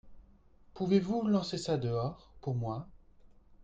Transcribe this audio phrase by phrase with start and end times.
[0.73, 2.87] Pouvez-vous lancer ça dehors pour moi?